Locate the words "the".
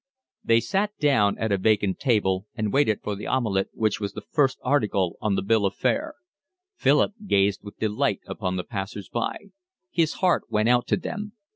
3.15-3.27, 4.13-4.25, 5.35-5.43, 8.55-8.63